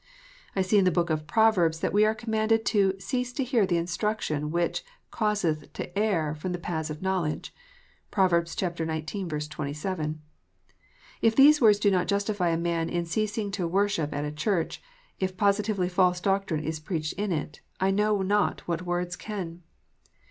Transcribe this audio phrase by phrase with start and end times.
[0.55, 3.67] I see in the Book of Proverbs that we are commanded to" cease to hear
[3.67, 7.53] the instruction which causeth to err from the paths of knowledge."
[8.09, 8.31] (Prov.
[8.49, 8.57] xix.
[9.47, 10.21] 27.)
[11.21, 14.81] If these words do not justify a man in ceasing to worship at a church,
[15.19, 19.61] if positively false doctrine is preached in it, I know not what words can.